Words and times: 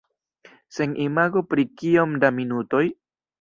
Sen 0.77 0.95
imago 1.05 1.43
pri 1.51 1.67
kiom 1.83 2.17
da 2.25 2.33
minutoj? 2.41 2.83